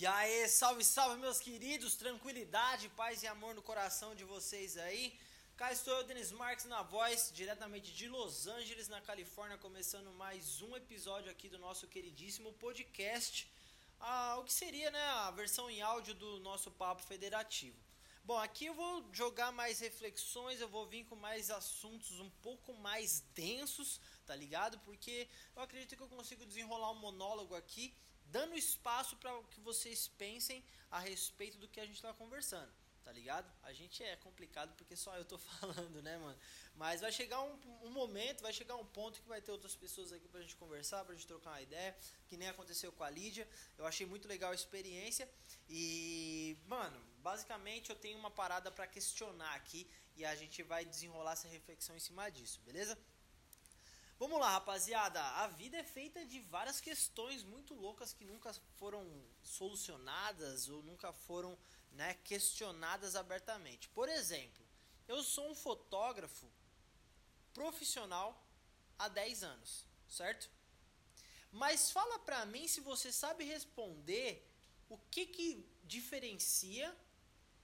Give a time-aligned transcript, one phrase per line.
[0.00, 5.14] E aí, salve, salve, meus queridos, tranquilidade, paz e amor no coração de vocês aí.
[5.58, 10.62] Cá estou eu, Denis Marques, na voz, diretamente de Los Angeles, na Califórnia, começando mais
[10.62, 13.46] um episódio aqui do nosso queridíssimo podcast.
[14.00, 17.76] Ah, o que seria né, a versão em áudio do nosso Papo Federativo.
[18.24, 22.72] Bom, aqui eu vou jogar mais reflexões, eu vou vir com mais assuntos um pouco
[22.72, 24.78] mais densos, tá ligado?
[24.78, 27.94] Porque eu acredito que eu consigo desenrolar um monólogo aqui
[28.30, 32.70] dando espaço para que vocês pensem a respeito do que a gente está conversando,
[33.04, 33.50] tá ligado?
[33.62, 36.38] A gente é complicado porque só eu tô falando, né, mano?
[36.74, 40.12] Mas vai chegar um, um momento, vai chegar um ponto que vai ter outras pessoas
[40.12, 41.96] aqui pra gente conversar, pra gente trocar uma ideia,
[42.28, 43.48] que nem aconteceu com a Lídia.
[43.76, 45.28] Eu achei muito legal a experiência
[45.68, 51.32] e, mano, basicamente eu tenho uma parada para questionar aqui e a gente vai desenrolar
[51.32, 52.98] essa reflexão em cima disso, beleza?
[54.20, 55.18] Vamos lá, rapaziada.
[55.18, 59.02] A vida é feita de várias questões muito loucas que nunca foram
[59.42, 61.56] solucionadas ou nunca foram
[61.92, 63.88] né, questionadas abertamente.
[63.88, 64.62] Por exemplo,
[65.08, 66.46] eu sou um fotógrafo
[67.54, 68.38] profissional
[68.98, 70.50] há 10 anos, certo?
[71.50, 74.46] Mas fala pra mim se você sabe responder
[74.90, 76.94] o que que diferencia,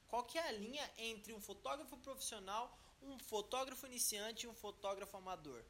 [0.09, 5.19] qual que é a linha entre um fotógrafo profissional, um fotógrafo iniciante e um fotógrafo
[5.19, 5.63] amador.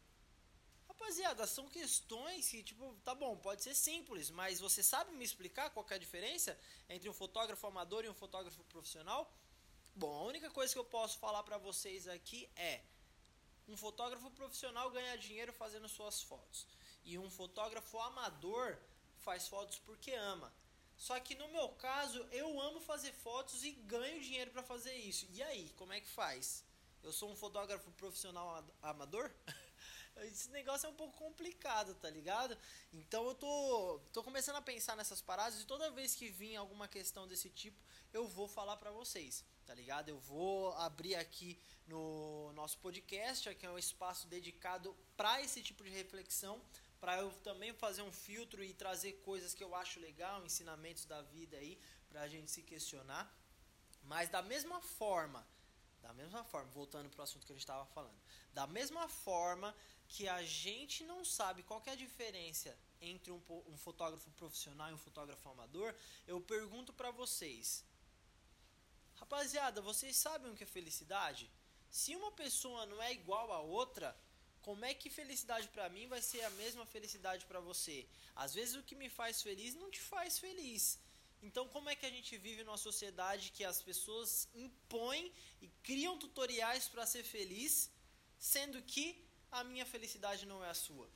[0.98, 5.68] Rapaziada, são questões que, tipo, tá bom, pode ser simples, mas você sabe me explicar
[5.68, 9.30] qual é a diferença entre um fotógrafo amador e um fotógrafo profissional?
[9.94, 12.82] Bom, a única coisa que eu posso falar para vocês aqui é:
[13.68, 16.66] um fotógrafo profissional ganha dinheiro fazendo suas fotos,
[17.04, 18.78] e um fotógrafo amador
[19.18, 20.50] faz fotos porque ama.
[20.96, 25.26] Só que no meu caso, eu amo fazer fotos e ganho dinheiro para fazer isso.
[25.30, 26.64] E aí, como é que faz?
[27.02, 29.30] Eu sou um fotógrafo profissional amador?
[30.24, 32.56] esse negócio é um pouco complicado, tá ligado?
[32.92, 36.88] Então eu tô, tô começando a pensar nessas paradas e toda vez que vir alguma
[36.88, 37.78] questão desse tipo,
[38.12, 40.08] eu vou falar para vocês, tá ligado?
[40.08, 45.84] Eu vou abrir aqui no nosso podcast, que é um espaço dedicado para esse tipo
[45.84, 46.60] de reflexão,
[46.98, 51.20] para eu também fazer um filtro e trazer coisas que eu acho legal, ensinamentos da
[51.22, 51.78] vida aí,
[52.08, 53.32] pra gente se questionar.
[54.02, 55.46] Mas da mesma forma,
[56.06, 58.16] da mesma forma, voltando pro assunto que a gente estava falando,
[58.52, 59.74] da mesma forma
[60.08, 64.94] que a gente não sabe qual é a diferença entre um, um, fotógrafo profissional e
[64.94, 65.92] um fotógrafo amador,
[66.26, 67.84] eu pergunto para vocês.
[69.16, 71.50] Rapaziada, vocês sabem o que é felicidade?
[71.90, 74.16] Se uma pessoa não é igual a outra,
[74.62, 78.06] como é que felicidade para mim vai ser a mesma felicidade para você?
[78.36, 81.00] Às vezes o que me faz feliz não te faz feliz.
[81.46, 85.32] Então, como é que a gente vive numa sociedade que as pessoas impõem
[85.64, 87.72] e criam tutoriais para ser feliz,
[88.38, 89.06] sendo que
[89.58, 91.08] a minha felicidade não é a sua.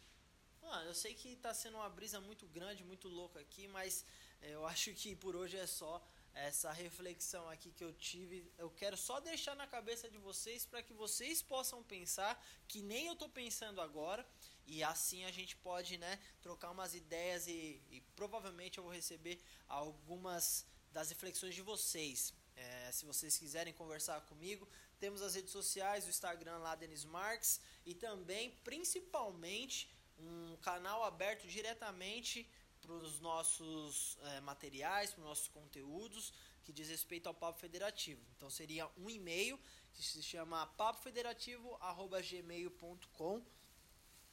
[0.62, 4.04] Mano, eu sei que tá sendo uma brisa muito grande, muito louca aqui, mas
[4.40, 5.92] é, eu acho que por hoje é só
[6.34, 8.50] essa reflexão aqui que eu tive.
[8.56, 13.06] Eu quero só deixar na cabeça de vocês para que vocês possam pensar que nem
[13.06, 14.26] eu tô pensando agora.
[14.66, 19.42] E assim a gente pode, né, trocar umas ideias e, e provavelmente eu vou receber
[19.68, 22.32] algumas das reflexões de vocês.
[22.56, 24.68] É, se vocês quiserem conversar comigo,
[24.98, 31.46] temos as redes sociais, o Instagram lá, Denis Marques, e também, principalmente, um canal aberto
[31.46, 32.46] diretamente
[32.80, 36.32] para os nossos é, materiais, para os nossos conteúdos,
[36.64, 38.22] que diz respeito ao Papo Federativo.
[38.36, 39.58] Então seria um e-mail
[39.92, 43.42] que se chama papofederativo.gmail.com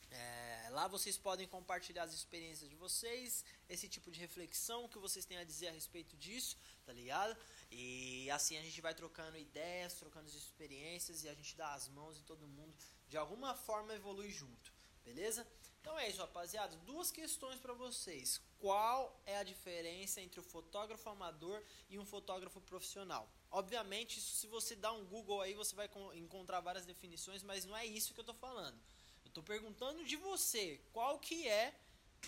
[0.10, 5.26] é, lá vocês podem compartilhar as experiências de vocês, esse tipo de reflexão que vocês
[5.26, 7.36] têm a dizer a respeito disso, tá ligado?
[7.70, 12.18] E assim a gente vai trocando ideias, trocando experiências e a gente dá as mãos
[12.18, 12.74] e todo mundo
[13.10, 14.74] de alguma forma evolui junto,
[15.08, 15.48] beleza?
[15.80, 16.76] Então é isso, rapaziada.
[16.92, 18.42] Duas questões para vocês.
[18.60, 23.24] Qual é a diferença entre o fotógrafo amador e um fotógrafo profissional?
[23.50, 27.78] Obviamente, isso, se você dá um Google aí, você vai encontrar várias definições, mas não
[27.78, 28.78] é isso que eu tô falando.
[29.24, 31.74] Eu tô perguntando de você, qual que é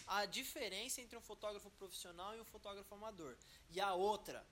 [0.07, 3.35] a diferença entre um fotógrafo profissional e um fotógrafo amador?
[3.71, 4.45] E a outra,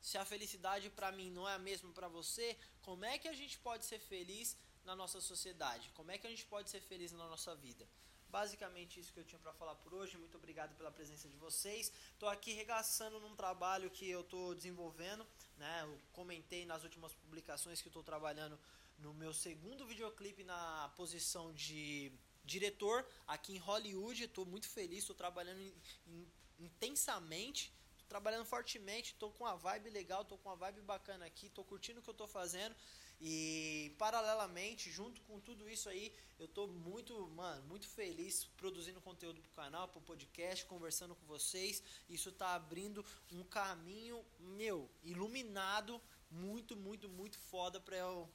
[0.00, 3.32] se a felicidade para mim não é a mesma para você, como é que a
[3.32, 5.90] gente pode ser feliz na nossa sociedade?
[5.94, 7.86] Como é que a gente pode ser feliz na nossa vida?
[8.30, 10.18] Basicamente isso que eu tinha para falar por hoje.
[10.18, 11.90] Muito obrigado pela presença de vocês.
[12.12, 15.26] Estou aqui regaçando num trabalho que eu estou desenvolvendo.
[15.56, 15.82] Né?
[15.82, 18.58] Eu comentei nas últimas publicações que estou trabalhando
[18.98, 22.12] no meu segundo videoclipe na posição de
[22.44, 24.24] diretor aqui em Hollywood.
[24.24, 25.72] Estou muito feliz, estou trabalhando in,
[26.06, 26.28] in,
[26.58, 27.72] intensamente
[28.08, 32.00] trabalhando fortemente, tô com uma vibe legal, tô com uma vibe bacana aqui, tô curtindo
[32.00, 32.74] o que eu tô fazendo.
[33.20, 39.40] E paralelamente, junto com tudo isso aí, eu tô muito, mano, muito feliz produzindo conteúdo
[39.40, 41.82] pro canal, pro podcast, conversando com vocês.
[42.08, 46.00] Isso tá abrindo um caminho, meu, iluminado,
[46.30, 48.28] muito, muito, muito foda pra eu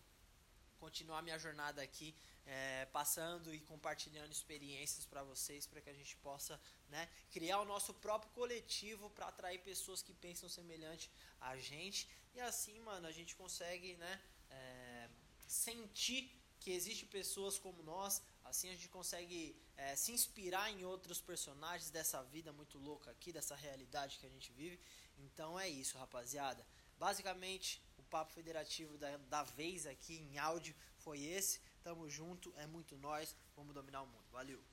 [0.86, 2.10] continuar minha jornada aqui,
[2.46, 6.60] é, passando e compartilhando experiências para vocês, para que a gente possa
[6.90, 11.10] né, criar o nosso próprio coletivo para atrair pessoas que pensam semelhante
[11.40, 12.02] a gente.
[12.36, 14.14] E assim, mano, a gente consegue, né?
[14.54, 15.10] é,
[15.48, 16.24] sentir
[16.60, 19.40] que existe pessoas como nós, assim a gente consegue
[19.76, 24.30] é, se inspirar em outros personagens dessa vida muito louca aqui, dessa realidade que a
[24.30, 24.80] gente vive.
[25.18, 26.66] Então é isso, rapaziada.
[26.98, 27.82] Basicamente,
[28.14, 31.60] papo federativo da, da vez aqui em áudio foi esse.
[31.82, 34.30] Tamo junto, é muito nós, vamos dominar o mundo.
[34.32, 34.62] Valeu!